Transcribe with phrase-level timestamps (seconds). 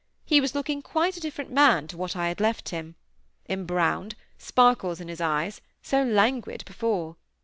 [0.25, 2.95] He was looking quite a different man to what I had left him;
[3.47, 7.17] embrowned, sparkles in his eyes, so languid before.